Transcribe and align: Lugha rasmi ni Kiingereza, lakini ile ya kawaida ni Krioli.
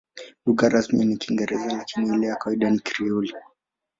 Lugha 0.45 0.69
rasmi 0.69 1.05
ni 1.05 1.17
Kiingereza, 1.17 1.65
lakini 1.77 2.15
ile 2.15 2.27
ya 2.27 2.35
kawaida 2.35 2.69
ni 2.69 2.79
Krioli. 2.79 3.33